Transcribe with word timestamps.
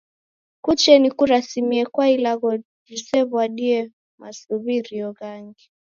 Kuche 0.63 0.91
nikurasimie 1.01 1.83
kwa 1.93 2.05
ilagho 2.15 2.51
jisew'adie 2.87 3.79
masuw'irio 4.19 5.09
ghangi? 5.17 5.65